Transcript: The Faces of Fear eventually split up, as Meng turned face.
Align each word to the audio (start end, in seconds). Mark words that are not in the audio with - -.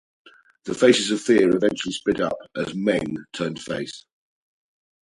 The 0.65 0.73
Faces 0.73 1.11
of 1.11 1.21
Fear 1.21 1.55
eventually 1.55 1.93
split 1.93 2.21
up, 2.21 2.35
as 2.55 2.73
Meng 2.73 3.17
turned 3.33 3.61
face. 3.61 4.03